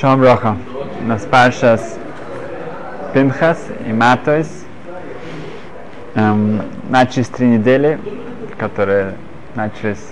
[0.00, 0.56] Шалом Роха.
[1.02, 1.98] У нас Паша с
[3.12, 4.48] Пинхас и Матойс.
[6.14, 7.98] Эм, начались три недели,
[8.58, 9.14] которые
[9.54, 10.02] начались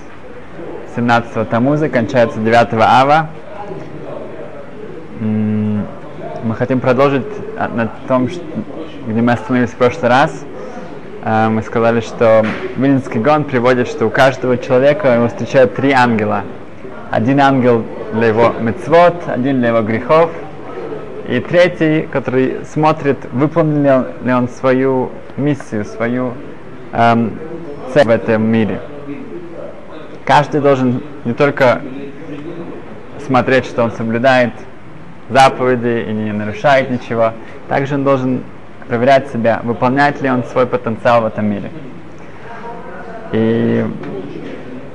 [0.97, 3.29] 17-го Тамуза, кончаются 9 Ава.
[5.21, 5.87] М,
[6.45, 7.27] Мы хотим продолжить
[7.59, 8.41] а, на том, ш-
[9.07, 10.45] где мы остановились в прошлый раз.
[11.25, 12.45] Э, Мы сказали, что
[12.77, 16.43] Вильнинский гон приводит, что у каждого человека его встречают три ангела.
[17.11, 20.31] Один ангел для его мецвод, один для его грехов,
[21.29, 26.33] и третий, который смотрит, выполнил ли он свою миссию, свою
[26.93, 27.39] эм,
[27.93, 28.81] цель в этом мире.
[30.25, 31.83] Каждый должен не только
[33.27, 34.53] смотреть, что он соблюдает
[35.29, 37.33] заповеди и не нарушает ничего,
[37.69, 38.43] также он должен
[38.89, 41.71] проверять себя, выполняет ли он свой потенциал в этом мире.
[43.33, 43.85] И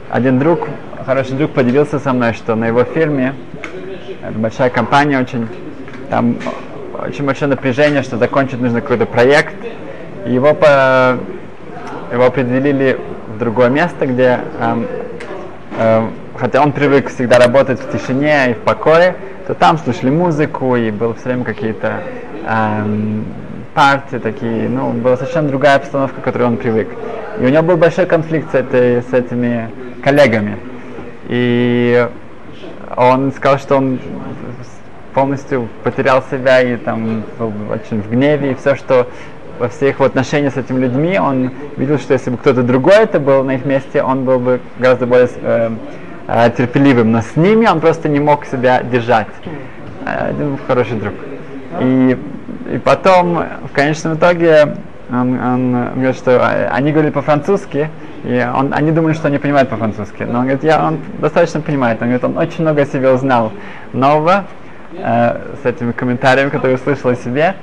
[0.10, 0.68] один друг,
[1.04, 3.34] хороший друг поделился со мной, что на его фирме,
[4.22, 5.48] это большая компания очень,
[6.10, 6.38] там
[7.06, 9.56] очень большое напряжение, что закончить нужно какой-то проект.
[10.26, 11.18] Его, по,
[12.12, 14.88] его определили в другое место, где, эм,
[15.80, 19.16] эм, хотя он привык всегда работать в тишине и в покое,
[19.48, 22.04] то там слушали музыку, и было все время какие-то
[22.48, 23.26] эм,
[23.74, 26.88] партии такие, ну, была совершенно другая обстановка, к которой он привык.
[27.40, 29.70] И у него был большой конфликт с, этой, с этими
[30.04, 30.58] коллегами.
[31.28, 32.08] И
[32.96, 34.00] он сказал, что он
[35.14, 39.08] полностью потерял себя и там был очень в гневе, и все, что
[39.60, 43.20] во всех его отношениях с этими людьми, он видел, что если бы кто-то другой это
[43.20, 45.70] был на их месте, он был бы гораздо более э,
[46.28, 49.28] э, терпеливым, но с ними он просто не мог себя держать.
[50.06, 51.14] Один хороший друг.
[51.82, 52.18] И,
[52.74, 54.76] и потом, в конечном итоге,
[55.10, 57.90] он, он говорит, что э, они говорили по-французски,
[58.24, 60.24] и он, они думали, что они понимают по-французски.
[60.24, 62.02] Но он говорит, я, он достаточно понимает.
[62.02, 63.52] Он говорит, он очень много о себе узнал
[63.92, 64.46] нового,
[64.94, 67.56] э, с этими комментариями, которые услышал о себе.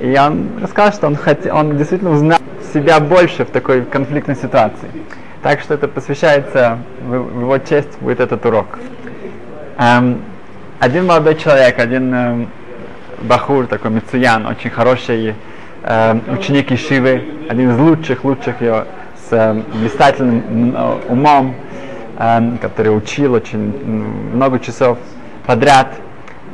[0.00, 1.46] И он рассказал, что он, хот...
[1.50, 2.38] он действительно узнал
[2.72, 4.88] себя больше в такой конфликтной ситуации.
[5.42, 8.78] Так что это посвящается, в, его честь будет этот урок.
[9.78, 10.22] Эм,
[10.78, 12.48] один молодой человек, один эм,
[13.22, 15.34] бахур, такой Мицуян, очень хороший
[15.82, 18.84] эм, ученик Ишивы, один из лучших, лучших его,
[19.34, 21.54] с эм, блистательным э, умом,
[22.18, 23.58] эм, который учил очень
[24.32, 24.98] много часов
[25.44, 25.88] подряд.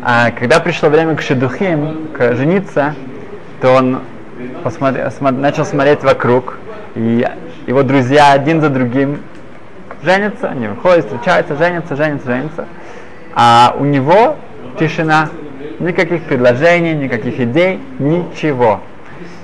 [0.02, 2.94] А когда пришло время к шедухим, к жениться,
[3.60, 4.00] то он
[4.64, 6.58] посмотри, смо- начал смотреть вокруг,
[6.94, 7.26] и
[7.66, 9.20] его друзья один за другим
[10.02, 12.64] женятся, они выходят, встречаются, женятся, женятся, женятся.
[13.34, 14.36] А у него
[14.78, 15.28] тишина,
[15.78, 18.80] никаких предложений, никаких идей, ничего.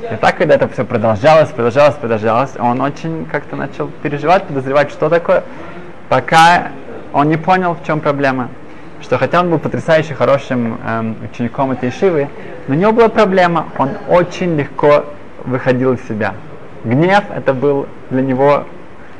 [0.03, 5.09] И так, когда это все продолжалось, продолжалось, продолжалось, он очень как-то начал переживать, подозревать, что
[5.09, 5.43] такое,
[6.09, 6.69] пока
[7.13, 8.49] он не понял, в чем проблема.
[9.01, 12.29] Что хотя он был потрясающе хорошим эм, учеником этой шивы,
[12.69, 15.05] но у него была проблема, он очень легко
[15.45, 16.35] выходил из себя.
[16.85, 18.65] Гнев это был для него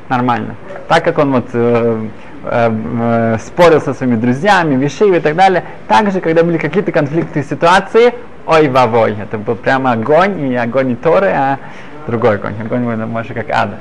[0.09, 0.55] нормально.
[0.87, 2.07] Так как он вот э,
[2.43, 2.71] э,
[3.01, 8.13] э, спорил со своими друзьями, вишивы и так далее, также, когда были какие-то конфликтные ситуации,
[8.47, 11.59] ой вовой, это был прямо огонь, и огонь не Торы, а
[12.07, 13.77] другой огонь, огонь может как ада.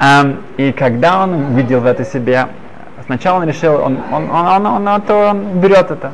[0.00, 2.46] Эм, и когда он видел в это себе,
[3.04, 6.12] сначала он решил, он, он, он, он, он, он, то он берет это.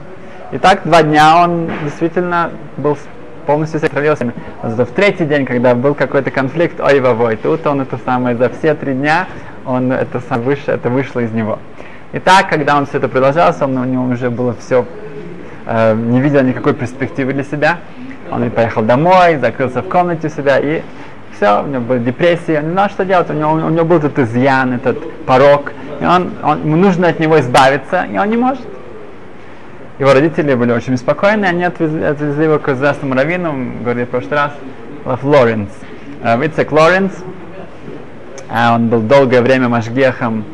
[0.52, 2.96] И так два дня он действительно был
[3.46, 4.32] полностью сохранился.
[4.62, 8.48] Зато в третий день, когда был какой-то конфликт, ой вовой, тут он это самое, за
[8.48, 9.26] все три дня
[9.64, 11.58] он это сам выше, это вышло из него.
[12.12, 14.86] И так, когда он все это продолжалось, он, у него уже было все,
[15.66, 17.78] э, не видел никакой перспективы для себя.
[18.30, 20.82] Он и поехал домой, закрылся в комнате у себя и
[21.36, 23.98] все, у него была депрессия, он не знал, что делать, у него, у него был
[23.98, 28.36] этот изъян, этот порог, и он, он, ему нужно от него избавиться, и он не
[28.36, 28.64] может.
[29.98, 34.32] Его родители были очень беспокойны, они отвезли, отвезли его к известному раввину, говорили в прошлый
[34.32, 34.52] раз,
[35.04, 35.70] Лав Лоренс.
[36.22, 37.12] Э, Ицек Лоренс,
[38.50, 40.44] э, он был долгое время машгехом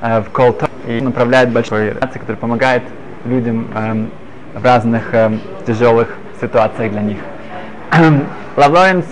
[0.00, 2.82] э, в Колто и направляет большой организации, который помогает
[3.24, 4.10] людям эм,
[4.56, 6.08] в разных эм, тяжелых
[6.40, 7.18] ситуациях для них.
[8.56, 9.04] Лав Лоренс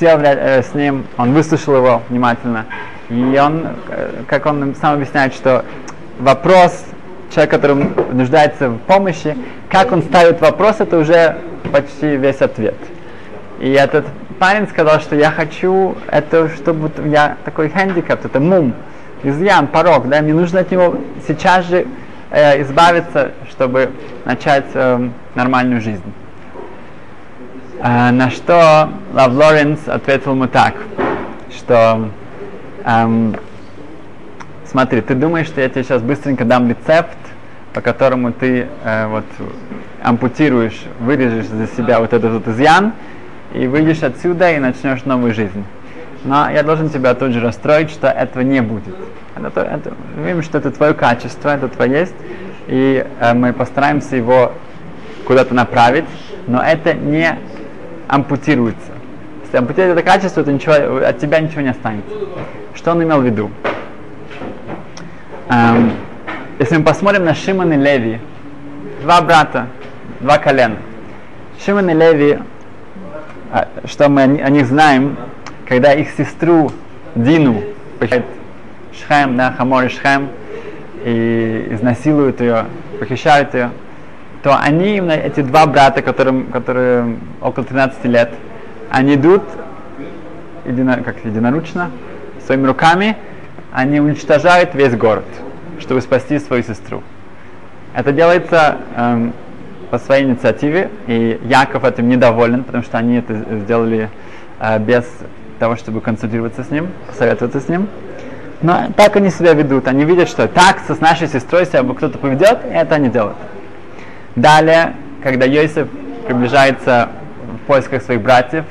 [0.00, 2.64] сел э, с ним, он выслушал его внимательно,
[3.10, 5.64] и он, э, как он сам объясняет, что
[6.18, 6.84] вопрос
[7.30, 7.74] человек, который
[8.12, 9.36] нуждается в помощи,
[9.68, 11.36] как он ставит вопрос, это уже
[11.70, 12.76] почти весь ответ.
[13.60, 14.06] И этот
[14.38, 18.74] парень сказал, что я хочу, это чтобы я такой хендикап, это мум,
[19.22, 20.96] изъян, порог, да, мне нужно от него
[21.26, 21.86] сейчас же
[22.34, 23.90] э, избавиться, чтобы
[24.24, 26.12] начать э, нормальную жизнь.
[27.80, 30.74] Э, на что Лав Лоренс ответил ему так,
[31.56, 32.10] что
[32.84, 33.36] эм,
[34.66, 37.16] смотри, ты думаешь, что я тебе сейчас быстренько дам рецепт
[37.74, 39.24] по которому ты э, вот
[40.00, 42.92] ампутируешь, вырежешь за себя вот этот вот изъян,
[43.52, 45.64] и выйдешь отсюда и начнешь новую жизнь.
[46.24, 48.94] Но я должен тебя тут же расстроить, что этого не будет.
[49.44, 52.14] Это, это, видим, что это твое качество, это твое есть,
[52.66, 54.52] и э, мы постараемся его
[55.26, 56.04] куда-то направить,
[56.46, 57.38] но это не
[58.08, 58.92] ампутируется.
[59.44, 62.14] Если ампутировать это качество, то ничего, от тебя ничего не останется.
[62.74, 63.50] Что он имел в виду?
[65.48, 65.92] Эм,
[66.58, 68.20] если мы посмотрим на Шимон и Леви,
[69.02, 69.66] два брата,
[70.20, 70.76] два колена.
[71.64, 72.38] Шимон и Леви,
[73.52, 75.16] а, что мы о них знаем,
[75.66, 76.72] когда их сестру
[77.14, 77.62] Дину
[77.98, 78.24] похищает
[78.98, 80.28] Шхем, да, Хамор Шхем,
[81.04, 82.66] и изнасилуют ее,
[82.98, 83.70] похищают ее,
[84.42, 88.30] то они, именно эти два брата, которым, которые около 13 лет,
[88.90, 89.42] они идут
[90.64, 91.90] едино, как единоручно,
[92.44, 93.16] своими руками,
[93.72, 95.24] они уничтожают весь город,
[95.80, 97.02] чтобы спасти свою сестру.
[97.94, 99.32] Это делается эм,
[99.90, 104.10] по своей инициативе, и Яков этим недоволен, потому что они это сделали
[104.60, 105.04] э, без
[105.58, 107.88] того, чтобы консультироваться с ним, посоветоваться с ним.
[108.64, 109.86] Но так они себя ведут.
[109.88, 113.36] Они видят, что так с нашей сестрой себя кто-то поведет, и это они делают.
[114.36, 115.86] Далее, когда Йосиф
[116.26, 117.10] приближается
[117.62, 118.64] в поисках своих братьев,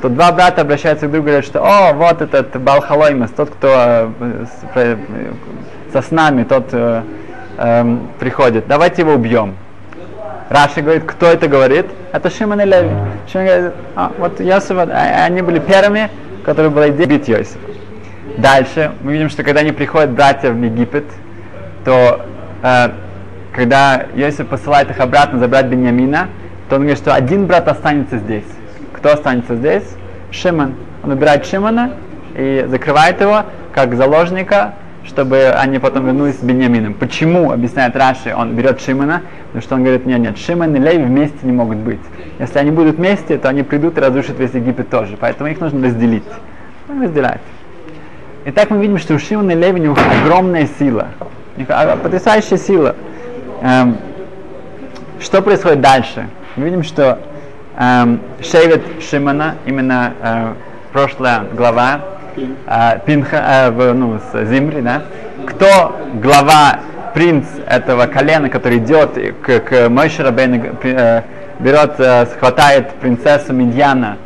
[0.00, 4.10] то два брата обращаются к другу и говорят, что «О, вот этот Балхалоймас, тот, кто
[4.74, 4.96] э,
[5.92, 7.02] со снами, тот э,
[7.58, 9.54] э, приходит, давайте его убьем».
[10.48, 11.84] Раши говорит, кто это говорит?
[12.12, 12.88] Это Шимон и Леви.
[13.30, 16.08] Шимон говорит, а, вот Йосиф, а, они были первыми,
[16.42, 17.58] которые были идея бить Йосифа.
[18.38, 21.04] Дальше мы видим, что когда они приходят братья в Египет,
[21.84, 22.24] то
[22.62, 22.90] э,
[23.52, 26.28] когда Йосиф посылает их обратно забрать Беньямина,
[26.68, 28.44] то он говорит, что один брат останется здесь.
[28.92, 29.84] Кто останется здесь?
[30.30, 30.74] Шимон.
[31.02, 31.92] Он убирает Шимона
[32.36, 34.74] и закрывает его как заложника
[35.04, 36.94] чтобы они потом вернулись с Беньямином.
[36.94, 41.04] Почему, объясняет Раши, он берет Шимона, потому что он говорит, нет, нет, Шимон и Леви
[41.04, 42.00] вместе не могут быть.
[42.38, 45.86] Если они будут вместе, то они придут и разрушат весь Египет тоже, поэтому их нужно
[45.86, 46.24] разделить.
[46.88, 47.40] Он разделяет.
[48.52, 51.06] Итак, мы видим, что у Шимона и Леви у них огромная сила,
[52.02, 52.96] потрясающая сила.
[53.62, 53.96] Эм,
[55.20, 56.28] что происходит дальше?
[56.56, 57.20] Мы видим, что
[57.78, 60.52] эм, Шевет Шимона, именно э,
[60.92, 62.00] прошлая глава,
[62.66, 65.02] а, Пинха, а, в, ну, с Зимри, да?
[65.46, 66.80] Кто глава,
[67.14, 69.10] принц этого колена, который идет
[69.42, 71.22] к, к Мойше Рабейну, э,
[71.60, 74.16] берет, э, хватает принцессу Медьяна,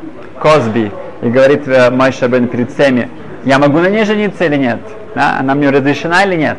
[0.40, 0.90] Козби,
[1.20, 3.10] и говорит э, Мойше Рабейну перед всеми,
[3.44, 4.80] я могу на ней жениться или нет?
[5.14, 5.36] Да?
[5.38, 6.58] Она мне разрешена или нет?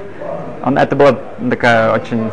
[0.64, 1.18] Он, это была
[1.50, 2.30] такая очень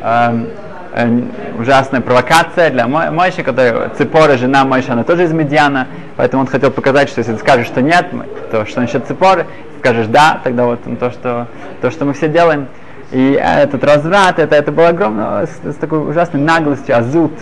[0.00, 0.46] э,
[0.94, 1.22] э,
[1.58, 6.70] ужасная провокация для Мойши, которая Ципора, жена Мойши, она тоже из Медиана, поэтому он хотел
[6.70, 8.06] показать, что если ты скажешь, что нет,
[8.50, 9.46] то что насчет Ципоры,
[9.78, 11.48] скажешь да, тогда вот то, что,
[11.80, 12.68] то, что мы все делаем.
[13.10, 17.32] И этот разврат, это, это было огромно, с, с такой ужасной наглостью, азут,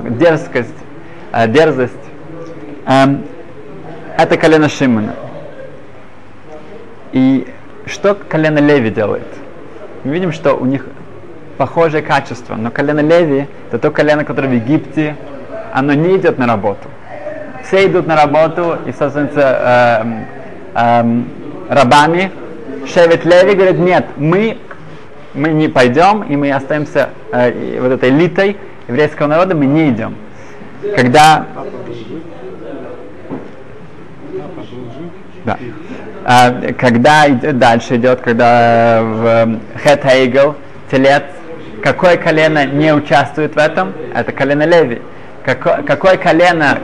[0.00, 0.68] дерзкость,
[1.32, 1.94] э, дерзость.
[2.86, 3.24] Эм,
[4.16, 5.14] это колено Шимона.
[7.12, 7.46] И
[7.86, 9.26] что колено Леви делает?
[10.04, 10.86] Мы видим, что у них
[11.56, 12.54] похожее качество.
[12.54, 15.16] Но колено Леви, это то колено, которое в Египте,
[15.72, 16.88] оно не идет на работу.
[17.64, 20.24] Все идут на работу и становятся
[20.74, 21.22] э, э,
[21.68, 22.30] рабами.
[22.86, 24.56] Шевет Леви говорит, нет, мы,
[25.34, 28.56] мы не пойдем, и мы остаемся э, вот этой элитой
[28.88, 30.16] еврейского народа, мы не идем.
[30.96, 31.46] Когда...
[35.44, 35.58] Да.
[36.24, 40.54] А, когда дальше идет, когда в Хет Хейгел,
[40.90, 41.22] телец,
[41.82, 43.94] Какое колено не участвует в этом?
[44.14, 45.00] Это колено Леви.
[45.44, 46.78] Какое, какое колено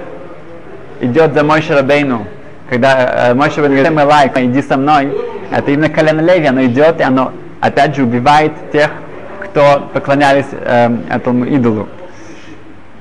[1.01, 2.27] идет за Мой Шарабейну,
[2.71, 5.15] когда э, Мой Шарабейну говорит, лайк, иди со мной,
[5.51, 8.91] это именно колено Леви, оно идет, и оно опять же убивает тех,
[9.45, 11.89] кто поклонялись э, этому идолу.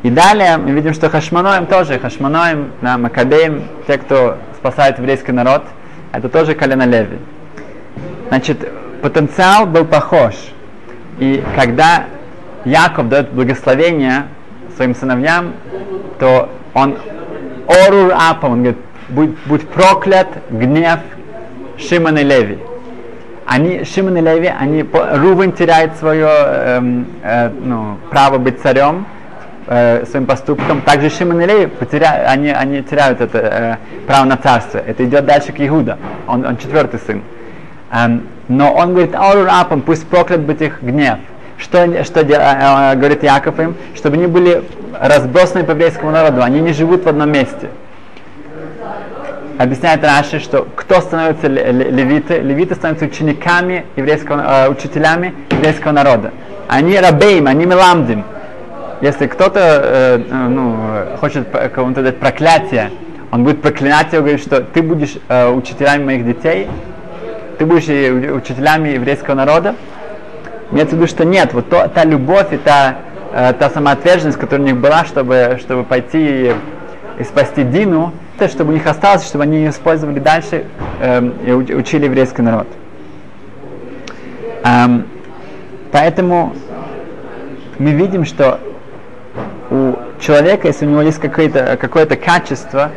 [0.05, 5.63] И далее мы видим, что Хашманоем тоже, Хашманоем, да, Макабеем, те, кто спасает еврейский народ,
[6.11, 7.17] это тоже колено Леви.
[8.29, 8.57] Значит,
[9.01, 10.35] потенциал был похож–
[11.19, 12.05] и когда
[12.65, 14.23] Яков дает благословение
[14.75, 15.53] своим сыновьям,
[16.19, 16.97] то он
[17.67, 18.77] орур апа, он говорит,
[19.09, 20.99] будь, будь проклят гнев
[21.77, 22.59] Шимона и Леви.
[23.45, 29.05] Они, Шимон и Леви, они, Рувен теряет свое э, э, ну, право быть царем
[29.67, 30.81] э, своим поступком.
[30.81, 33.75] Также Шимон и Леви потеря, они, они теряют это э,
[34.07, 34.77] право на царство.
[34.77, 35.97] Это идет дальше к Иуда.
[36.27, 37.21] Он, он четвертый сын.
[37.91, 41.19] Эм, но он говорит, Ауру Апам, пусть проклят быть их гнев.
[41.57, 43.75] Что, что э, э, говорит Яков им?
[43.95, 44.63] Чтобы они были
[44.99, 47.69] разбросаны по еврейскому народу, они не живут в одном месте.
[49.57, 52.39] Объясняет Раши, что кто становится левиты?
[52.39, 56.31] Левиты становятся учениками еврейского, э, учителями еврейского народа.
[56.67, 58.25] они рабейм, они меламдим.
[59.01, 60.77] Если кто-то э, э ну,
[61.19, 62.91] хочет кому-то дать проклятие,
[63.31, 66.67] он будет проклинать его, говорит, что ты будешь э, учителями моих детей,
[67.57, 67.83] ты будешь
[68.31, 69.75] учителями еврейского народа.
[70.71, 72.97] Имеется в виду, что нет, вот то, та любовь и та,
[73.33, 76.55] э, та самоотверженность, которая у них была, чтобы, чтобы пойти и,
[77.19, 80.65] и спасти Дину, это чтобы у них осталось, чтобы они ее использовали дальше
[80.99, 82.67] э, и учили еврейский народ.
[84.63, 85.05] Эм,
[85.91, 86.53] поэтому
[87.77, 88.59] мы видим, что
[89.69, 92.91] у человека, если у него есть какое-то какое качество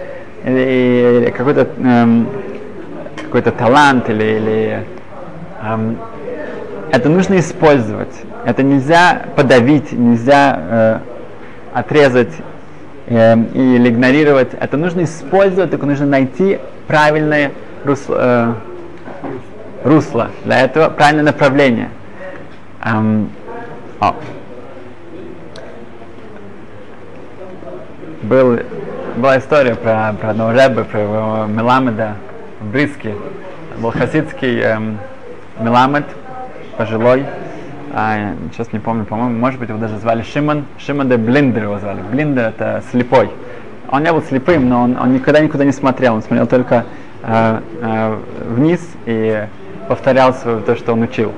[0.44, 2.28] или, или какой-то эм,
[3.22, 4.84] какой-то талант или, или
[5.62, 5.98] эм,
[6.90, 8.14] это нужно использовать.
[8.44, 10.98] Это нельзя подавить, нельзя э,
[11.74, 12.32] отрезать
[13.06, 14.48] э, или игнорировать.
[14.58, 17.52] Это нужно использовать, только нужно найти правильное
[17.84, 18.54] русло, э,
[19.84, 21.90] русло для этого, правильное направление.
[22.84, 23.30] Эм,
[24.00, 24.14] о.
[28.28, 28.58] Был,
[29.16, 32.16] была история про, про одного рэба, про его Меламеда
[32.60, 33.14] в Бриске.
[33.78, 34.98] Был хасидский эм,
[35.58, 36.04] Меламед,
[36.76, 37.24] пожилой,
[37.94, 41.78] а, сейчас не помню, по-моему, может быть, его даже звали Шимон, Шимон де Блиндер его
[41.78, 42.02] звали.
[42.02, 43.30] Блиндер это слепой.
[43.90, 46.84] Он не был слепым, но он, он никогда никуда не смотрел, он смотрел только
[47.22, 49.46] э, э, вниз и
[49.88, 51.32] повторял свое, то, что он учил.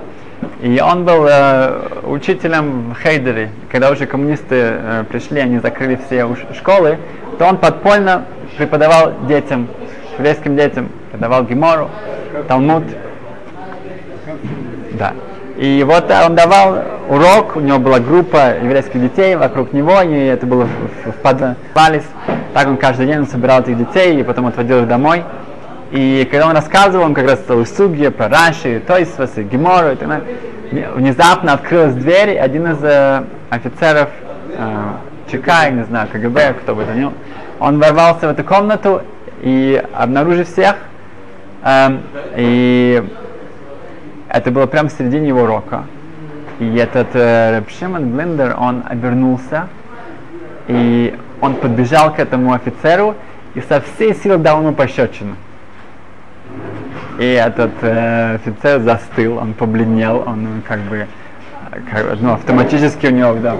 [0.62, 3.50] И он был э, учителем в Хейдере.
[3.70, 6.99] Когда уже коммунисты э, пришли, они закрыли все школы,
[7.38, 9.68] то он подпольно преподавал детям,
[10.18, 11.90] еврейским детям, преподавал Гемору,
[12.49, 12.85] Талмуд.
[14.92, 15.14] Да.
[15.56, 16.78] И вот он давал
[17.09, 22.02] урок, у него была группа еврейских детей вокруг него, и это было в, в подвале.
[22.54, 25.23] Так он каждый день собирал этих детей и потом отводил их домой.
[25.90, 29.97] И когда он рассказывал, он как раз стал Суги, про Раши, Тойсвас, и Гемору, и
[29.97, 34.09] так далее, внезапно открылась дверь, один из э, офицеров
[34.56, 34.92] э,
[35.30, 37.12] ЧК, не знаю, КГБ, кто бы это ни был,
[37.59, 39.02] он ворвался в эту комнату
[39.42, 40.76] и обнаружив всех,
[41.64, 41.99] э,
[42.37, 43.02] и
[44.28, 45.87] это было прямо в середине его урока.
[46.61, 49.66] И этот э, Рэб Блиндер, он обернулся,
[50.68, 53.16] и он подбежал к этому офицеру
[53.54, 55.35] и со всей силы дал ему пощечину.
[57.21, 61.07] И этот э, офицер застыл, он побледнел, он ну, как бы
[61.71, 63.57] как, ну, автоматически у него, да,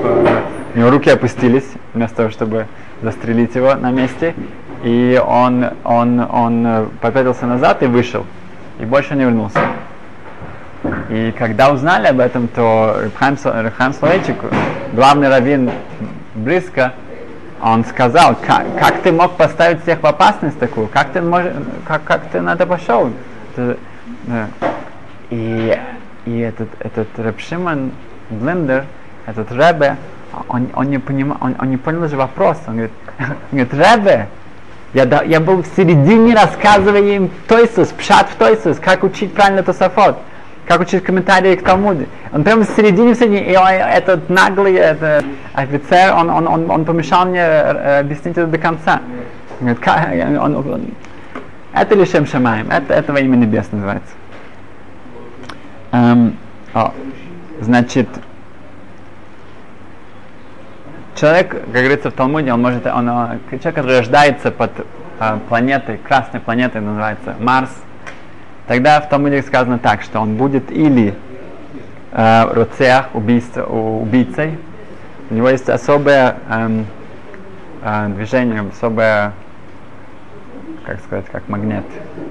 [0.75, 2.67] у него руки опустились, вместо того, чтобы
[3.03, 4.35] застрелить его на месте.
[4.83, 8.25] И он, он, он попятился назад и вышел.
[8.79, 9.61] И больше не вернулся.
[11.11, 14.37] И когда узнали об этом, то Рахам Словечик,
[14.95, 15.71] главный раввин
[16.35, 16.95] близко,
[17.63, 20.89] он сказал, как, как ты мог поставить всех в опасность такую?
[20.89, 21.45] Как ты, мож,
[21.87, 23.11] как, как ты на это пошел?
[23.57, 23.77] Это.
[25.31, 25.79] И,
[26.27, 27.93] и этот, этот Рэбшиман
[28.31, 28.85] Блендер,
[29.27, 29.97] этот Рэбе,
[30.49, 32.59] он, он, не понимал, он, он не понял же вопрос.
[32.67, 34.29] Он говорит, он говорит Рэбе,
[34.93, 39.63] я, да, я был в середине, рассказывая им Тойсус, пшат в Тойсус, как учить правильно
[39.63, 40.19] Тософот,
[40.67, 42.09] как учить комментарии к Талмуде.
[42.33, 46.71] Он прямо в середине, в середине, и он, этот наглый этот офицер, он, он, он,
[46.71, 49.01] он помешал мне э, объяснить это до конца.
[49.61, 50.85] Он говорит, он, он,
[51.73, 54.13] это лишем шамаем, это, этого имя небес называется.
[55.93, 56.37] Эм,
[56.75, 56.93] о,
[57.61, 58.09] значит,
[61.15, 64.71] человек, как говорится в Талмуде, он может, он, человек, который рождается под
[65.19, 67.71] э, планетой, красной планетой, называется Марс,
[68.67, 71.15] тогда в Талмуде сказано так, что он будет или
[72.13, 74.59] э, роцеах, убийца, убийцей,
[75.31, 76.87] у него есть особое эм,
[77.83, 79.33] э, движение, особое
[80.85, 81.85] как сказать, как магнит,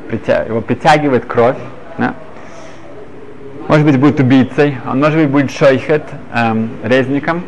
[0.08, 0.44] притя...
[0.44, 1.58] его притягивает кровь.
[1.98, 2.14] Да?
[3.68, 6.04] Может быть, будет убийцей, он может быть будет шойхет,
[6.34, 7.44] эм, резником,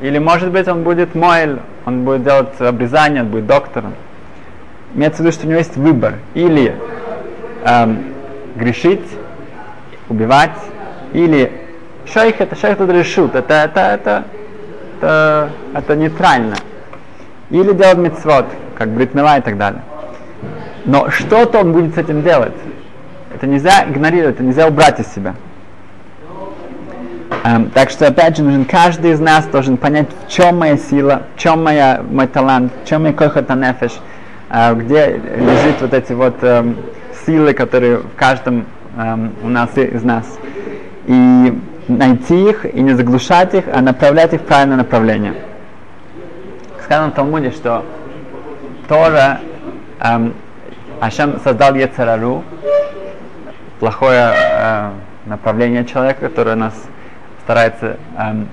[0.00, 3.94] или может быть он будет мойль, он будет делать обрезание, он будет доктором.
[4.94, 6.14] Имеется в виду, что у него есть выбор.
[6.32, 6.74] Или
[7.64, 8.14] эм,
[8.56, 9.06] грешить,
[10.08, 10.58] убивать,
[11.12, 11.52] или
[12.06, 14.24] шейх это шейх это решут, это, это, это,
[14.96, 16.56] это, это нейтрально.
[17.50, 19.82] Или делать мецвод, как бритмила и так далее.
[20.84, 22.54] Но что-то он будет с этим делать.
[23.34, 25.34] Это нельзя игнорировать, это нельзя убрать из себя.
[27.42, 31.24] Um, так что, опять же, нужен каждый из нас должен понять, в чем моя сила,
[31.36, 33.92] в чем моя, мой талант, в чем мой кохотанефеш,
[34.48, 36.76] uh, где лежит вот эти вот um,
[37.26, 38.64] силы, которые в каждом
[38.96, 40.24] um, у нас из нас.
[41.06, 45.34] И найти их и не заглушать их, а направлять их в правильное направление.
[46.82, 47.84] Сказано в Талмуде, что
[48.88, 49.40] Тора
[50.00, 50.32] um,
[51.00, 52.42] Ашем создал Ецарару,
[53.80, 54.90] плохое э,
[55.26, 56.74] направление человека, которое нас
[57.42, 58.48] старается, эм,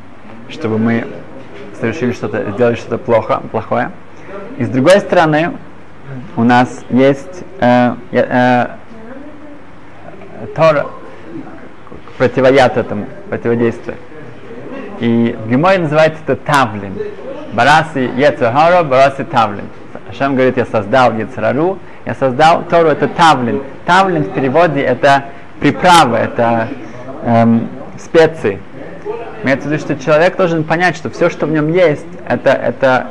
[0.49, 1.07] чтобы мы
[1.79, 3.91] совершили что-то, сделали что-то плохо, плохое.
[4.57, 5.53] И с другой стороны,
[6.35, 8.67] у нас есть э, э,
[10.55, 10.87] Тора,
[12.17, 13.97] противояд этому, противодействие.
[14.99, 16.93] И в Геморе называется это Тавлин.
[17.53, 19.65] Бараси Ецахара, Бараси Тавлин.
[20.09, 23.61] Ашем говорит, я создал Ецарару, я создал Тору, это Тавлин.
[23.85, 25.25] Тавлин в переводе это
[25.59, 26.69] приправа, это
[27.23, 28.59] эм, специи.
[29.43, 33.07] Имеется в виду, что человек должен понять, что все, что в нем есть, это, это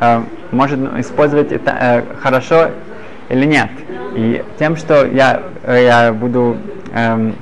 [0.00, 2.70] э, может использовать это э, хорошо
[3.28, 3.70] или нет.
[4.14, 6.56] И тем, что я, я буду
[6.94, 7.32] э,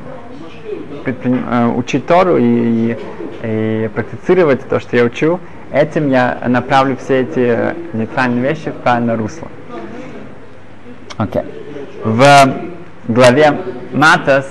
[1.04, 2.98] предприним, э, учить Тору и, и,
[3.42, 5.38] и практицировать то, что я учу,
[5.72, 9.48] этим я направлю все эти э, нейтральные вещи в правильное русло.
[11.16, 11.42] Окей.
[11.42, 11.46] Okay.
[12.04, 13.58] В главе
[13.92, 14.46] Матас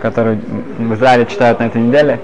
[0.00, 0.40] которую
[0.78, 2.20] в Израиле читают на этой неделе,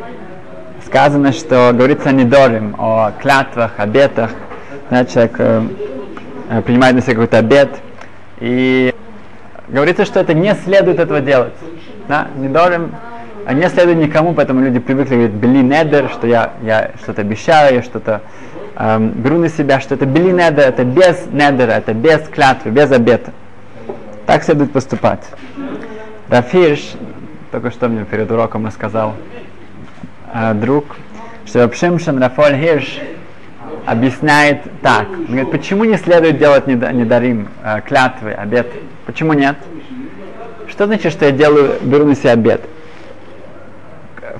[0.85, 4.31] сказано, что говорится о недорим, о клятвах, обетах.
[4.89, 7.71] Знаете, человек э, принимает на себя какой-то обет,
[8.41, 8.95] и
[9.69, 11.55] говорится, что это не следует этого делать.
[12.09, 12.29] Да?
[12.37, 12.95] Недорим
[13.49, 17.77] а не следует никому, поэтому люди привыкли говорить бели недер, что я, я что-то обещаю,
[17.77, 18.23] я что-то
[18.77, 22.91] эм, беру на себя, что это бели недер, это без недера, это без клятвы, без
[22.93, 23.33] обета.
[24.27, 25.25] Так следует поступать.
[26.29, 26.95] Рафирш
[27.57, 29.15] только что мне перед уроком рассказал
[30.35, 30.97] э, друг,
[31.47, 32.99] что Пшимшин Рафоль Хирш
[33.87, 35.09] объясняет так.
[35.09, 38.67] Он говорит, почему не следует делать недарим, э, клятвы, обед?
[39.07, 39.57] Почему нет?
[40.69, 42.63] Что значит, что я делаю, беру на себя обед?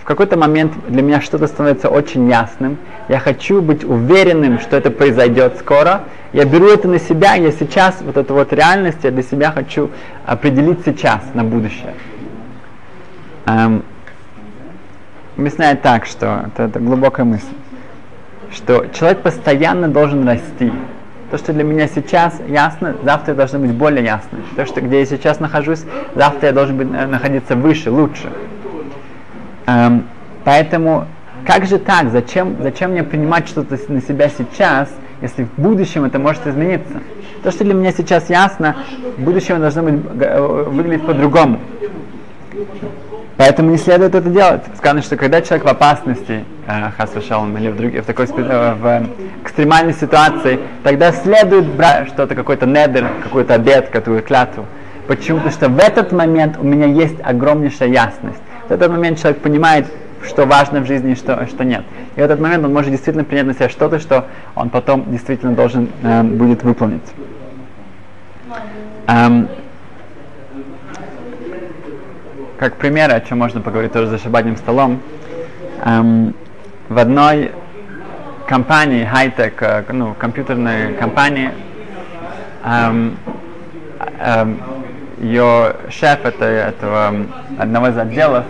[0.01, 2.79] В какой-то момент для меня что-то становится очень ясным.
[3.09, 6.05] Я хочу быть уверенным, что это произойдет скоро.
[6.33, 9.91] Я беру это на себя, я сейчас, вот эту вот реальность, я для себя хочу
[10.27, 11.95] определить сейчас, на будущее
[13.47, 13.85] эм,
[15.37, 17.55] объясняет так, что это, это глубокая мысль,
[18.53, 20.73] что человек постоянно должен расти.
[21.31, 24.39] То, что для меня сейчас ясно, завтра должно быть более ясно.
[24.55, 28.31] То, что где я сейчас нахожусь, завтра я должен быть, э, находиться выше, лучше.
[29.67, 30.07] Эм,
[30.45, 31.07] поэтому,
[31.45, 32.11] как же так?
[32.11, 34.89] Зачем, зачем мне принимать что-то на себя сейчас,
[35.21, 37.01] если в будущем это может измениться?
[37.43, 38.77] То, что для меня сейчас ясно,
[39.17, 41.61] в будущем должно быть, э, выглядеть по-другому.
[43.37, 44.63] Поэтому не следует это делать.
[44.79, 46.91] Сказано, что когда человек в опасности, э,
[47.59, 49.07] или в, друг, в такой э, в
[49.43, 54.65] экстремальной ситуации, тогда следует брать что-то, какой-то недер, какой-то обед, какую клятву.
[55.07, 55.39] Почему?
[55.39, 58.41] Потому что в этот момент у меня есть огромнейшая ясность.
[58.69, 59.87] В этот момент человек понимает,
[60.25, 61.85] что важно в жизни и что, что нет.
[62.17, 65.55] И в этот момент он может действительно принять на себя что-то, что он потом действительно
[65.55, 67.03] должен э, будет выполнить.
[69.07, 69.49] Um,
[72.59, 75.01] как пример, о чем можно поговорить тоже за шабатным столом,
[75.85, 76.35] эм,
[76.89, 77.53] в одной
[78.49, 81.51] компании, хай-тек, э, ну, компьютерной компании,
[82.65, 83.17] эм,
[84.19, 84.59] эм,
[85.19, 87.15] ее шеф это, этого
[87.59, 88.45] одного из отделов,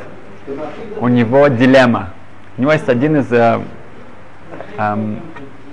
[1.00, 2.10] у него дилемма.
[2.56, 3.60] У него есть один из э,
[4.78, 5.20] эм,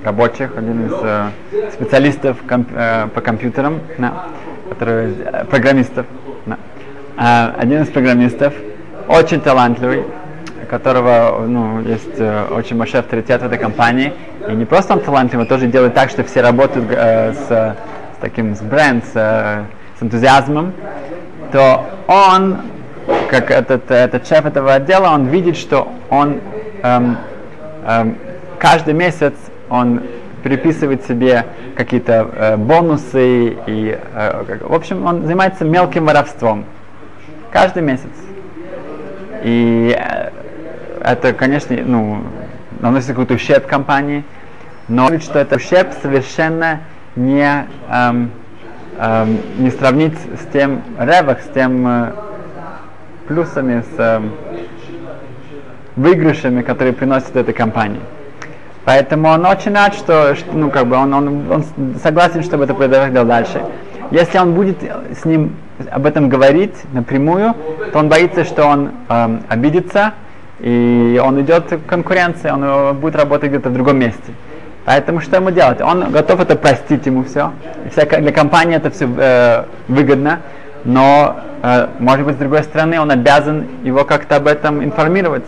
[0.03, 1.29] рабочих, один из э,
[1.71, 4.25] специалистов комп, э, по компьютерам, да,
[4.69, 6.06] который, э, программистов.
[6.45, 6.58] Да
[7.15, 8.53] а, один из программистов,
[9.08, 10.03] очень талантливый,
[10.69, 14.13] которого ну, есть э, очень большой авторитет в этой компании.
[14.47, 17.75] И не просто он талантливый, он тоже делает так, что все работают э, с, с
[18.19, 19.65] таким с бренд, э, с
[20.03, 20.73] энтузиазмом,
[21.51, 22.57] то он,
[23.29, 26.39] как этот, этот шеф этого отдела, он видит, что он
[26.83, 27.17] эм,
[27.85, 28.17] эм,
[28.59, 29.33] каждый месяц
[29.69, 30.01] он
[30.43, 36.65] приписывает себе какие-то э, бонусы и, э, в общем, он занимается мелким воровством.
[37.51, 38.11] Каждый месяц.
[39.43, 40.29] И э,
[41.01, 42.23] это, конечно, ну,
[42.79, 44.23] наносит какой-то ущерб компании,
[44.87, 46.81] но что это ущерб совершенно
[47.15, 48.31] не, эм,
[48.97, 52.12] эм, не сравнить с тем ревах, с тем э,
[53.27, 54.21] плюсами, с э,
[55.95, 58.01] выигрышами, которые приносит эта компания.
[58.86, 61.63] Поэтому он очень рад, что, что ну, как бы он, он, он
[62.01, 63.62] согласен, чтобы это продолжалось дальше.
[64.12, 65.56] Если он будет с ним
[65.91, 67.56] об этом говорить напрямую,
[67.91, 70.13] то он боится, что он э, обидится,
[70.60, 74.34] и он идет в конкуренции, он э, будет работать где-то в другом месте.
[74.86, 75.80] Поэтому что ему делать?
[75.82, 77.52] Он готов это простить ему все.
[77.96, 80.41] Для компании это все э, выгодно,
[80.84, 85.46] но, э, может быть, с другой стороны, он обязан его как-то об этом информировать.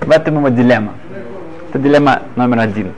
[0.00, 0.92] В этом его дилемма.
[1.68, 2.92] Это дилемма номер один.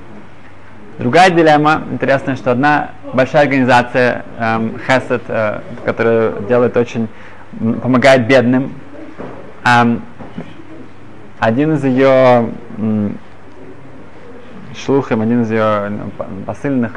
[0.99, 7.09] Другая дилемма, интересно, что одна большая организация эм, Хесед, э, которая делает очень,
[7.83, 8.75] помогает бедным,
[9.65, 10.03] эм,
[11.39, 12.51] один из ее
[14.77, 16.11] шлухом, один из ее ну,
[16.47, 16.93] посыльных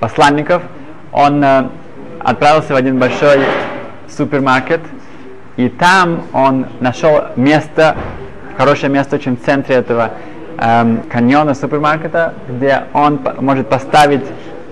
[0.00, 0.62] посланников,
[1.12, 1.68] он э,
[2.20, 3.40] отправился в один большой
[4.08, 4.80] супермаркет,
[5.56, 7.96] и там он нашел место,
[8.56, 10.12] хорошее место очень в центре этого
[10.58, 14.24] эм, каньона супермаркета, где он может поставить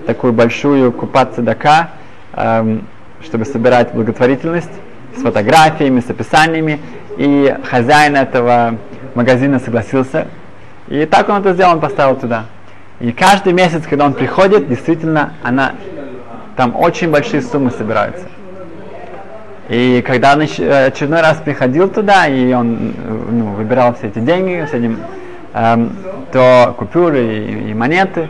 [0.05, 1.89] такую большую купаться дака,
[2.33, 2.87] эм,
[3.23, 4.71] чтобы собирать благотворительность
[5.17, 6.79] с фотографиями, с описаниями.
[7.17, 8.77] И хозяин этого
[9.15, 10.27] магазина согласился.
[10.87, 12.45] И так он это сделал, он поставил туда.
[12.99, 15.73] И каждый месяц, когда он приходит, действительно, она,
[16.55, 18.25] там очень большие суммы собираются.
[19.67, 22.93] И когда он очередной раз приходил туда, и он
[23.31, 24.99] ну, выбирал все эти деньги с этим,
[25.53, 25.97] эм,
[26.31, 28.29] то купюры и, и монеты,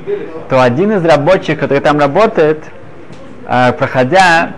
[0.50, 2.64] то один из рабочих, который там работает,
[3.48, 4.52] э, проходя,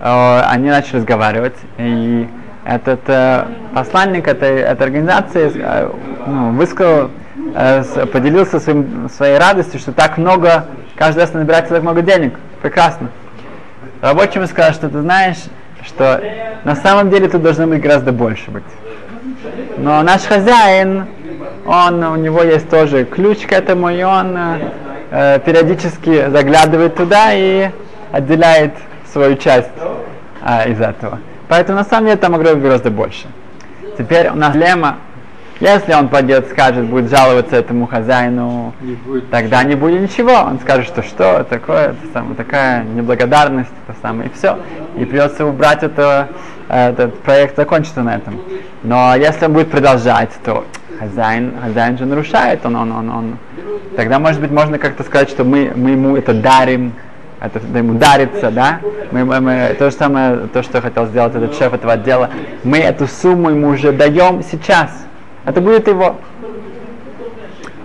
[0.00, 2.26] э, они начали разговаривать, и
[2.64, 5.90] этот э, посланник этой, этой организации э,
[6.26, 7.08] ну, высказал, э,
[8.12, 12.34] поделился своим, своей радостью, что так много, каждый раз набирается так много денег.
[12.62, 13.08] Прекрасно.
[14.00, 15.38] Рабочим сказал, что ты знаешь,
[15.84, 16.20] что
[16.64, 18.64] на самом деле тут должно быть гораздо больше быть.
[19.76, 21.06] Но наш хозяин,
[21.66, 24.36] он, у него есть тоже ключ к этому, и он
[25.10, 27.70] э, периодически заглядывает туда и
[28.12, 28.74] отделяет
[29.12, 29.70] свою часть
[30.42, 31.20] э, из этого.
[31.48, 33.26] Поэтому на самом деле там быть гораздо больше.
[33.96, 34.98] Теперь у нас лема,
[35.60, 40.32] если он пойдет, скажет, будет жаловаться этому хозяину, не будет тогда не будет ничего.
[40.32, 44.56] Он скажет, что что такое, это самое, такая неблагодарность, это самое, и все.
[44.96, 46.28] И придется убрать это,
[46.68, 48.40] этот проект, закончится на этом.
[48.84, 50.64] Но если он будет продолжать, то
[50.98, 53.38] хозяин, хозяин же нарушает, он, он, он, он.
[53.96, 56.92] Тогда, может быть, можно как-то сказать, что мы, мы ему это дарим,
[57.40, 58.78] это ему дарится, да?
[59.10, 62.30] Мы, мы, мы, то же самое, то, что хотел сделать этот шеф этого отдела,
[62.62, 65.07] мы эту сумму ему уже даем сейчас.
[65.44, 66.16] Это будет его.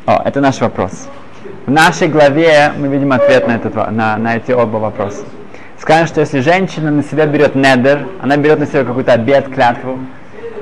[0.06, 1.08] О, это наш вопрос.
[1.66, 5.24] В нашей главе мы видим ответ на, этот, на, на эти оба вопроса.
[5.80, 10.00] Скажем, что если женщина на себя берет недер, она берет на себя какой-то обед, клятву,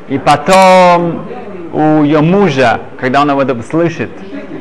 [0.09, 1.25] и потом
[1.73, 4.09] у ее мужа, когда он его слышит,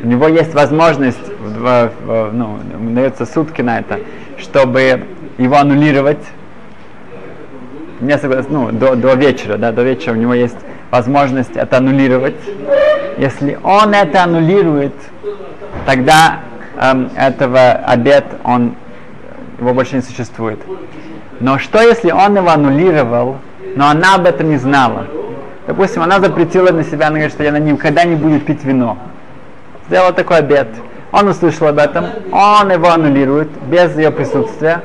[0.03, 2.59] у него есть возможность, в, в, ну,
[2.91, 4.01] дается сутки на это,
[4.39, 5.03] чтобы
[5.39, 6.25] его аннулировать,
[8.01, 10.57] несколько, ну, до, до вечера, да, до вечера у него есть
[10.91, 12.37] возможность это аннулировать.
[13.19, 14.95] Если он это аннулирует,
[15.87, 16.41] тогда
[16.79, 18.75] эм, этого обед, он,
[19.59, 20.61] его больше не существует.
[21.41, 23.39] Но что если он его аннулировал,
[23.77, 25.07] но она об этом не знала?
[25.67, 28.99] Допустим, она запретила на себя, она говорит, что она никогда не будет пить вино.
[29.89, 30.69] Сделала такой обед.
[31.13, 34.83] Он услышал об этом, он его аннулирует без ее присутствия.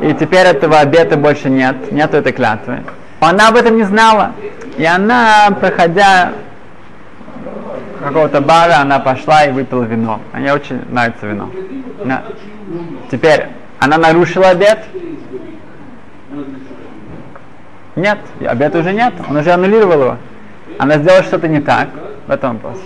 [0.00, 2.80] И теперь этого обета больше нет, нету этой клятвы.
[3.20, 4.32] Она об этом не знала.
[4.78, 6.32] И она, проходя
[8.00, 10.20] какого-то бара, она пошла и выпила вино.
[10.32, 11.50] Мне очень нравится вино.
[12.04, 12.22] Да.
[13.10, 13.46] Теперь,
[13.80, 14.78] она нарушила обед?
[17.96, 20.16] Нет, обед уже нет, он уже аннулировал его.
[20.78, 21.88] Она сделала что-то не так,
[22.28, 22.78] в этом вопрос.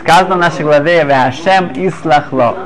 [0.00, 2.56] Сказано в нашей главе Веашем Ислахло.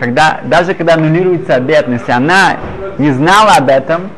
[0.00, 2.56] Когда, даже когда аннулируется обед, если она
[2.96, 4.08] не знала об этом,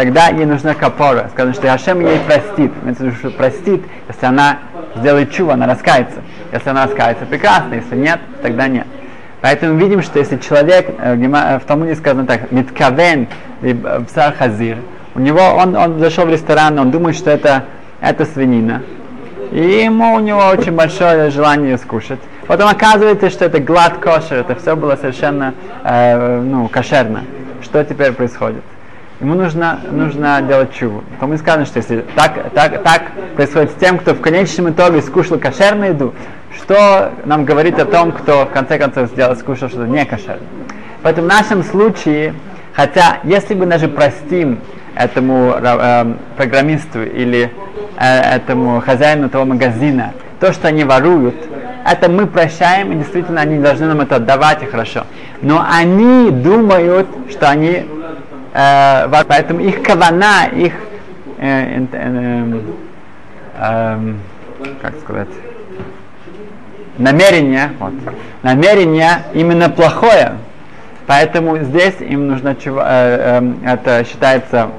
[0.00, 1.28] тогда ей нужна капора.
[1.30, 2.72] Сказано, что Хашем ей простит.
[3.18, 4.60] Что простит, если она
[4.96, 6.22] сделает чува, она раскается.
[6.52, 7.74] Если она раскается, прекрасно.
[7.74, 8.86] Если нет, тогда нет.
[9.42, 13.28] Поэтому видим, что если человек, э, э, в Талмуде сказано так, миткавен
[14.06, 14.78] псар хазир,
[15.14, 17.64] у него, он, он зашел в ресторан, он думает, что это,
[18.00, 18.80] это свинина.
[19.50, 22.20] И ему у него очень большое желание скушать.
[22.46, 25.52] Потом оказывается, что это глад кошер, это все было совершенно
[25.84, 27.24] э, ну, кошерно.
[27.62, 28.62] Что теперь происходит?
[29.20, 31.04] Ему нужно, нужно делать чуву.
[31.18, 33.02] То мы сказано, что если так, так, так
[33.36, 36.14] происходит с тем, кто в конечном итоге скушал кошерную еду,
[36.56, 40.40] что нам говорит о том, кто в конце концов сделал, скушал что-то не кошерное.
[41.02, 42.34] Поэтому в нашем случае,
[42.72, 44.60] хотя если мы даже простим
[44.94, 47.52] этому э, программисту или
[47.98, 51.34] э, этому хозяину того магазина то, что они воруют,
[51.84, 55.06] это мы прощаем, и действительно они должны нам это отдавать, и хорошо.
[55.42, 57.84] Но они думают, что они,
[58.52, 60.72] поэтому их кавана, их,
[61.38, 62.60] э, э,
[63.56, 64.14] э,
[64.82, 65.28] как сказать,
[66.98, 67.92] намерение, вот,
[68.42, 70.32] намерение именно плохое.
[71.06, 74.70] Поэтому здесь им нужно чего, э, э, это считается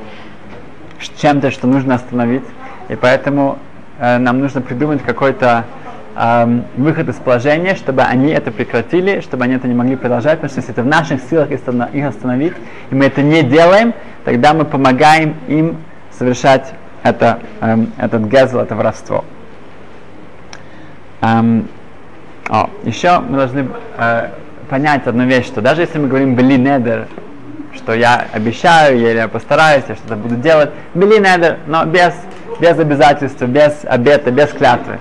[1.17, 2.43] чем-то, что нужно остановить.
[2.89, 3.57] И поэтому
[3.99, 5.65] э, нам нужно придумать какой-то
[6.15, 10.49] э, выход из положения, чтобы они это прекратили, чтобы они это не могли продолжать, потому
[10.49, 12.53] что если это в наших силах их остановить,
[12.89, 13.93] и мы это не делаем,
[14.25, 15.77] тогда мы помогаем им
[16.17, 19.25] совершать это, э, этот гезл, это воровство.
[21.21, 21.67] Эм,
[22.49, 24.29] о, еще мы должны э,
[24.69, 27.07] понять одну вещь, что даже если мы говорим «бели недер»,
[27.75, 32.13] что я обещаю, или я постараюсь, я что-то буду делать, «бели недер», но без,
[32.59, 34.99] без обязательства, без обета, без клятвы,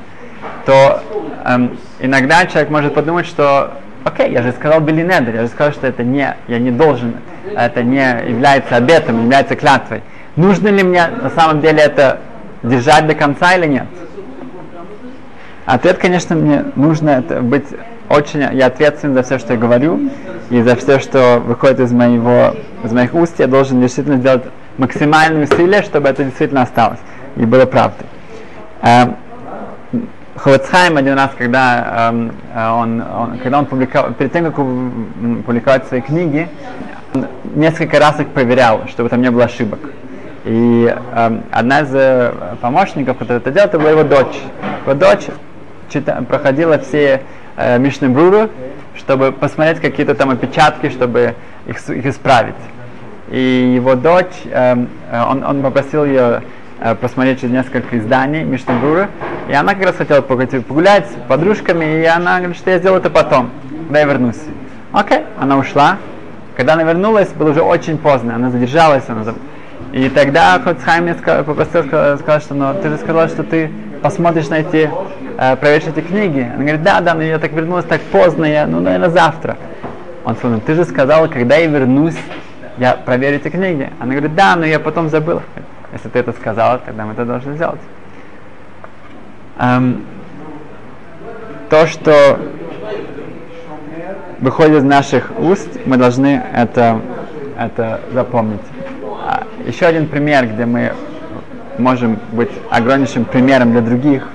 [0.71, 1.03] то
[1.47, 3.73] эм, иногда человек может подумать, что
[4.05, 7.17] окей, я же сказал «бели недер», я же сказал, что это не, я не должен,
[7.57, 10.03] это не является обетом, является клятвой.
[10.37, 12.21] Нужно ли мне на самом деле это
[12.63, 13.87] держать до конца или нет?
[15.67, 17.67] Ответ, конечно, мне нужно это быть
[18.09, 20.09] очень, я ответственен за все, что я говорю,
[20.51, 22.55] и за все, что выходит из моего,
[22.85, 24.45] из моих уст, я должен действительно сделать
[24.79, 27.01] максимальные усилия, чтобы это действительно осталось
[27.35, 28.07] и было правдой.
[30.35, 35.87] Эм, Ховецхайм один раз, когда эм, он, он, когда он публиковал, перед тем, как публиковать
[35.89, 36.49] свои книги,
[37.55, 39.81] несколько раз их проверял, чтобы там не было ошибок.
[40.45, 44.41] И э, одна из э, помощников, которая это делала, это была его дочь.
[44.87, 45.27] Его дочь
[45.91, 47.23] чита, проходила все
[47.57, 48.49] э, Мишны Бруру,
[48.97, 51.35] чтобы посмотреть какие-то там опечатки, чтобы
[51.67, 52.55] их, их исправить.
[53.31, 54.77] И его дочь, э,
[55.13, 56.41] он, он попросил ее э,
[57.01, 59.07] посмотреть через несколько изданий Мишны Бруру,
[59.49, 63.11] и она как раз хотела погулять с подружками, и она говорит, что я сделаю это
[63.11, 63.51] потом,
[63.87, 64.41] когда я вернусь.
[64.93, 65.99] Окей, она ушла.
[66.57, 69.25] Когда она вернулась, было уже очень поздно, она задержалась, она
[69.93, 73.71] и тогда Хоцхайм мне попросил, сказал, что ну, ты же сказал, что ты
[74.03, 74.89] посмотришь на эти,
[75.37, 76.49] э, проверишь эти книги.
[76.55, 79.57] Она говорит, да, да, но я так вернулась так поздно, я, ну, наверное, завтра.
[80.25, 82.17] Он сказал, ну, ты же сказал, когда я вернусь,
[82.79, 83.91] я проверю эти книги.
[83.99, 85.43] Она говорит, да, но я потом забыла.
[85.93, 87.81] Если ты это сказала, тогда мы это должны сделать.
[89.59, 90.05] Эм,
[91.69, 92.39] то, что
[94.41, 97.01] выходит из наших уст, мы должны это,
[97.59, 98.61] это запомнить.
[99.27, 100.93] А, еще один пример, где мы
[101.79, 104.29] можем быть огромнейшим примером для других.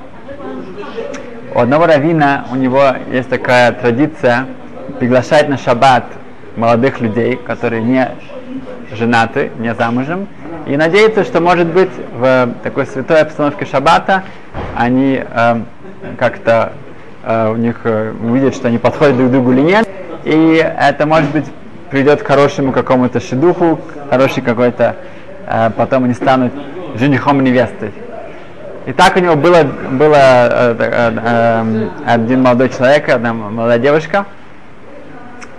[1.53, 4.45] У одного равина у него есть такая традиция
[4.99, 6.05] приглашать на шаббат
[6.55, 8.09] молодых людей, которые не
[8.93, 10.27] женаты, не замужем,
[10.65, 14.23] и надеяться, что, может быть, в такой святой обстановке шаббата
[14.75, 15.61] они э,
[16.17, 16.73] как-то
[17.23, 19.87] э, у них э, увидят, что они подходят друг к другу или нет,
[20.23, 21.45] и это, может быть,
[21.91, 24.95] приведет к хорошему какому-то шедуху, хороший какой-то,
[25.45, 26.51] э, потом они станут
[26.95, 27.91] женихом и невестой.
[28.87, 34.25] И так у него было, было э, э, э, один молодой человек, одна молодая девушка,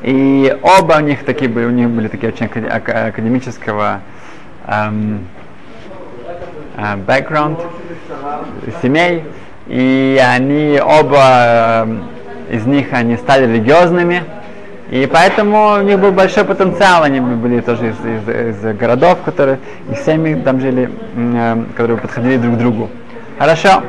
[0.03, 4.01] и оба у них такие были, у них были такие очень академического
[4.67, 5.27] эм,
[6.77, 7.61] э, background,
[8.83, 9.25] семей,
[9.67, 11.87] и они оба
[12.51, 14.23] из них они стали религиозными,
[14.91, 19.59] и поэтому у них был большой потенциал, они были тоже из, из, из городов, которые,
[19.91, 20.91] их семьи там жили,
[21.77, 22.91] которые подходили друг к другу.
[23.39, 23.83] Хорошо.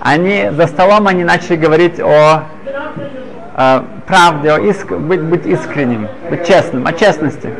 [0.00, 2.44] Они за столом они начали говорить о
[3.56, 7.50] э, правде, о иск, быть, быть искренним, быть честным, о честности.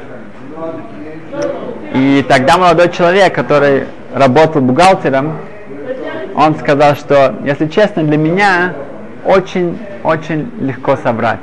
[1.98, 5.36] И тогда молодой человек, который работал бухгалтером,
[6.36, 8.72] он сказал, что, если честно, для меня
[9.24, 11.40] очень-очень легко собрать.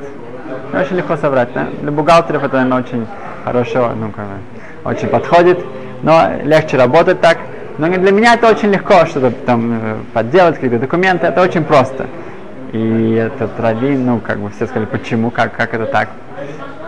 [0.73, 1.67] Очень легко соврать, да?
[1.81, 3.05] Для бухгалтеров это, наверное, очень
[3.43, 4.25] хорошо, ну, как
[4.85, 5.59] очень подходит,
[6.03, 7.37] но легче работать так.
[7.77, 12.07] Но для меня это очень легко, что-то там э, подделать, какие-то документы, это очень просто.
[12.71, 16.09] И этот раввин, ну, как бы все сказали, почему, как, как это так.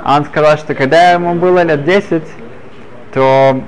[0.06, 2.24] Он сказал, что когда ему было лет 10,
[3.18, 3.60] то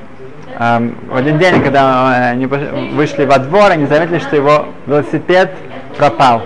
[0.60, 5.52] эм, в один день, когда они вышли во двор, они заметили, что его велосипед
[5.98, 6.44] пропал.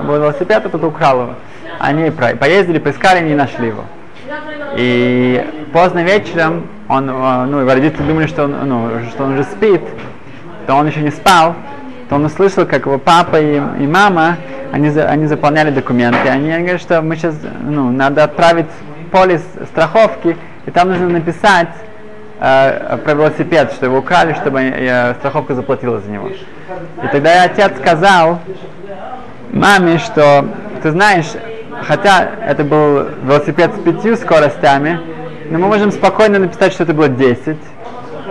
[0.00, 1.34] Был велосипед, а кто-то украл его.
[1.78, 3.84] Они поездили, поискали, не нашли его.
[4.74, 9.82] И поздно вечером он, ну, его родители думали, что он, ну, что он уже спит,
[10.66, 11.54] то он еще не спал,
[12.08, 14.38] то он услышал, как его папа и, и мама,
[14.72, 16.26] они, они заполняли документы.
[16.30, 18.66] Они говорят, что мы сейчас, ну, надо отправить
[19.12, 21.68] полис страховки, и там нужно написать
[22.40, 26.28] э, про велосипед, что его украли, чтобы э, страховка заплатила за него.
[26.28, 28.40] И тогда отец сказал
[29.52, 30.46] маме, что
[30.82, 31.26] ты знаешь,
[31.82, 35.00] хотя это был велосипед с пятью скоростями,
[35.50, 37.56] но мы можем спокойно написать, что это было 10.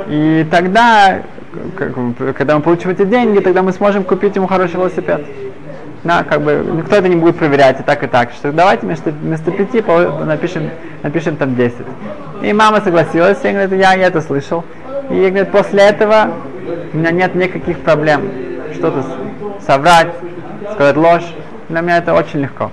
[0.07, 1.21] И тогда,
[1.77, 5.25] когда мы получим эти деньги, тогда мы сможем купить ему хороший велосипед.
[6.03, 8.31] Да, как бы никто это не будет проверять и так и так.
[8.33, 9.83] Что давайте вместо, вместо пяти
[10.23, 10.69] напишем,
[11.05, 11.75] напишем там 10.
[12.41, 14.65] И мама согласилась, и говорит, я, я это слышал.
[15.11, 16.31] И говорит, после этого
[16.93, 18.23] у меня нет никаких проблем.
[18.73, 19.05] Что-то
[19.61, 20.09] соврать,
[20.73, 21.25] сказать ложь.
[21.69, 22.71] Для меня это очень легко.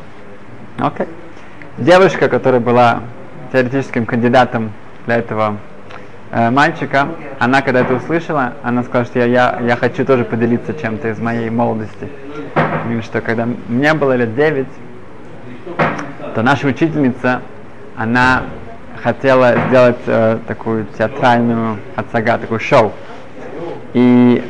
[0.79, 1.07] Окей.
[1.07, 1.09] Okay.
[1.77, 3.01] Девушка, которая была
[3.53, 4.73] теоретическим кандидатом
[5.05, 5.59] для этого
[6.31, 10.73] э, мальчика, она когда это услышала, она сказала, что я, я, я хочу тоже поделиться
[10.73, 12.09] чем-то из моей молодости.
[12.85, 14.66] Говорит, что когда мне было лет 9,
[16.35, 17.42] то наша учительница,
[17.96, 18.42] она
[19.02, 22.92] хотела сделать э, такую театральную отсага, такую шоу.
[23.94, 24.42] И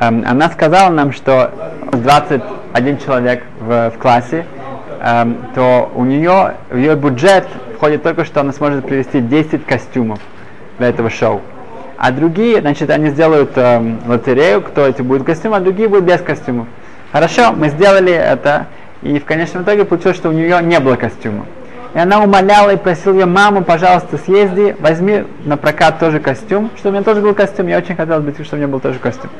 [0.00, 1.50] э, она сказала нам, что
[1.92, 4.44] 21 человек в, в классе,
[5.00, 10.18] э, то у нее, в ее бюджет входит только, что она сможет привести 10 костюмов
[10.78, 11.40] для этого шоу.
[11.96, 16.20] А другие, значит, они сделают э, лотерею, кто эти будут костюмы, а другие будут без
[16.20, 16.68] костюмов.
[17.10, 18.66] Хорошо, мы сделали это,
[19.02, 21.46] и в конечном итоге получилось, что у нее не было костюма.
[21.98, 26.90] И она умоляла и просила ее, маму, пожалуйста, съезди, возьми на прокат тоже костюм, чтобы
[26.90, 27.66] у меня тоже был костюм.
[27.66, 29.32] Я очень хотела бы, чтобы у меня был тоже костюм.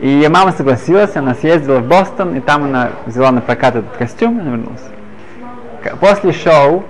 [0.00, 3.94] И ее мама согласилась, она съездила в Бостон, и там она взяла на прокат этот
[3.94, 4.80] костюм и вернулась.
[6.00, 6.82] После шоу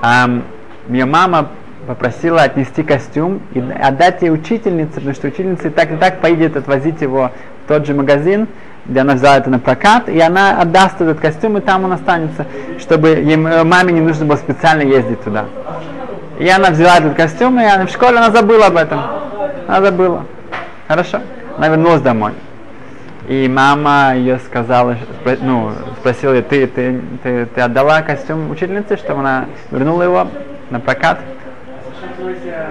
[0.00, 0.44] эм,
[0.88, 1.48] ее мама
[1.88, 6.56] попросила отнести костюм и отдать ей учительнице, потому что учительница и так и так поедет
[6.56, 7.32] отвозить его
[7.64, 8.46] в тот же магазин,
[8.86, 12.46] где она взяла это на прокат, и она отдаст этот костюм, и там он останется,
[12.78, 15.46] чтобы ей, э, маме не нужно было специально ездить туда.
[16.38, 19.00] И она взяла этот костюм, и она, в школе она забыла об этом.
[19.66, 20.24] Она забыла.
[20.88, 21.20] Хорошо.
[21.56, 22.32] Она вернулась домой.
[23.28, 24.96] И мама ее сказала,
[25.40, 30.26] ну, спросила, ты, ты, ты, ты отдала костюм учительнице, чтобы она вернула его
[30.68, 31.20] на прокат?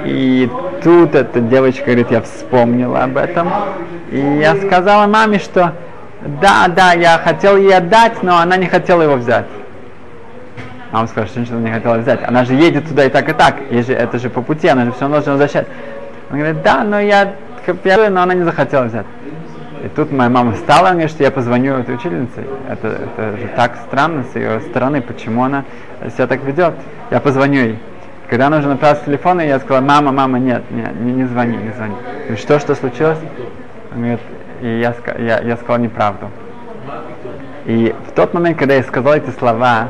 [0.05, 0.49] И
[0.83, 3.49] тут эта девочка говорит, я вспомнила об этом.
[4.11, 5.73] И я сказала маме, что
[6.41, 9.45] да, да, я хотел ей отдать, но она не хотела его взять.
[10.91, 12.19] Мама сказала, что ничего не хотела взять.
[12.25, 13.55] Она же едет туда и так, и так.
[13.71, 15.67] Ей же, это же по пути, она же все равно должна возвращать.
[16.29, 17.33] Он говорит, да, но я,
[17.65, 19.05] но она не захотела взять.
[19.83, 22.45] И тут моя мама встала, говорит, что я позвоню этой учительнице.
[22.69, 25.65] Это, это же так странно с ее стороны, почему она
[26.15, 26.73] себя так ведет.
[27.11, 27.79] Я позвоню ей.
[28.29, 31.57] Когда она уже направилась с телефона, я сказала, мама, мама, нет, нет, не, не звони,
[31.57, 31.95] не звони.
[32.29, 33.17] И что, что случилось?
[33.93, 34.19] Он говорит,
[34.63, 36.31] и я, я, я сказал неправду.
[37.65, 39.89] И в тот момент, когда я сказал эти слова,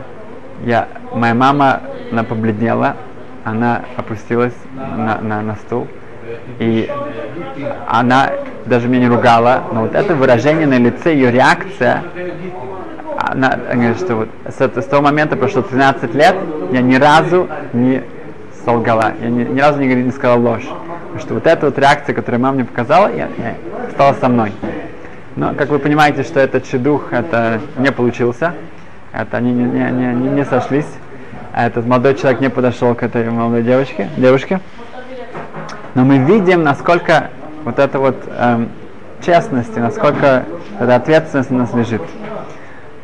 [0.66, 1.82] я, моя мама,
[2.12, 2.96] она побледнела,
[3.44, 5.88] она опустилась на, на, на стул,
[6.58, 6.90] и
[7.88, 8.32] она
[8.66, 12.04] даже меня не ругала, но вот это выражение на лице, ее реакция,
[13.18, 16.36] она, она что вот с, с того момента прошло 13 лет,
[16.72, 18.02] я ни разу не
[18.66, 20.68] солгала, я ни, ни разу не, не сказала ложь.
[21.14, 23.56] Потому что вот эта вот реакция, которую мама мне показала, я, я,
[23.94, 24.52] стала со мной.
[25.36, 28.54] Но, как вы понимаете, что этот чедух это не получился,
[29.12, 30.88] это они не, не, не, не, не сошлись.
[31.54, 34.60] А этот молодой человек не подошел к этой молодой девочке, девушке.
[35.94, 37.30] Но мы видим, насколько
[37.64, 38.70] вот эта вот эм,
[39.24, 40.46] честность, насколько
[40.80, 42.02] эта ответственность у нас лежит.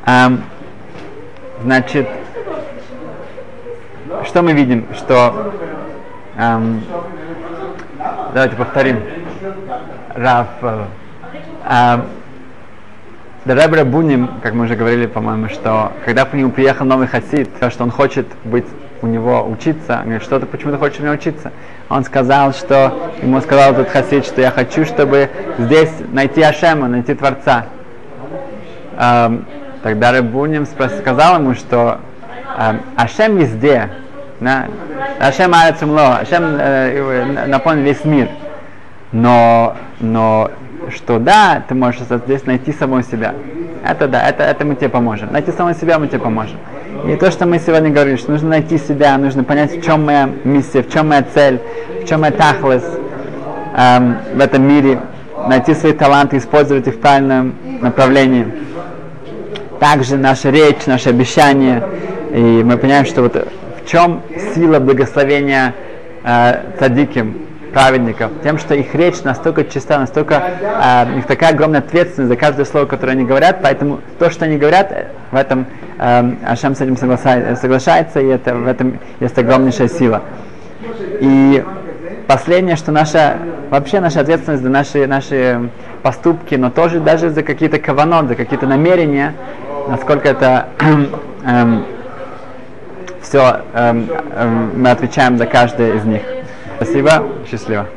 [0.07, 0.43] Эм,
[1.61, 2.07] значит,
[4.25, 4.87] что мы видим?
[4.95, 5.53] Что
[6.37, 6.81] эм,
[8.33, 9.18] давайте повторим.
[10.19, 10.85] Раф э,
[11.65, 12.05] эм,
[13.45, 17.83] Ребра Буним, как мы уже говорили, по-моему, что когда к нему приехал новый хасид, что
[17.83, 18.65] он хочет быть
[19.01, 21.53] у него учиться, он говорит, что ты почему ты хочешь у меня учиться?
[21.87, 27.13] Он сказал, что ему сказал этот хасид, что я хочу, чтобы здесь найти Ашема, найти
[27.13, 27.67] Творца.
[28.97, 29.45] Эм,
[29.83, 31.99] тогда Рабуним сказал ему, что
[32.57, 33.89] эм, Ашем везде,
[34.41, 34.65] да?
[35.17, 38.27] Ашем Арецумло, Ашем э, наполнен весь мир.
[39.11, 40.51] Но, но
[40.89, 43.33] что да, ты можешь здесь найти самого себя.
[43.87, 45.31] Это да, это, это мы тебе поможем.
[45.31, 46.57] Найти самого себя мы тебе поможем.
[47.07, 50.29] И то, что мы сегодня говорили, что нужно найти себя, нужно понять, в чем моя
[50.43, 51.59] миссия, в чем моя цель,
[52.03, 52.83] в чем моя тахлес
[53.75, 54.99] эм, в этом мире,
[55.47, 58.47] найти свои таланты, использовать их в правильном направлении.
[59.79, 61.81] Также наша речь, наше обещание,
[62.31, 63.47] и мы понимаем, что вот
[63.81, 64.21] в чем
[64.53, 65.73] сила благословения
[66.23, 71.79] э, цадиким, праведников, тем, что их речь настолько чиста, настолько э, у них такая огромная
[71.79, 75.65] ответственность за каждое слово, которое они говорят, поэтому то, что они говорят, в этом
[75.97, 80.21] э, Ашем с этим соглашается, соглашается, и это, в этом есть огромнейшая сила.
[81.19, 81.63] И
[82.27, 83.37] последнее, что наша,
[83.69, 85.69] вообще наша ответственность за наши, наши
[86.01, 89.33] поступки, но тоже даже за какие-то каванот, за какие-то намерения,
[89.87, 90.67] насколько это
[91.45, 91.85] эм,
[93.21, 96.21] все эм, эм, мы отвечаем за каждое из них.
[96.79, 97.89] Спасибо, счастливо.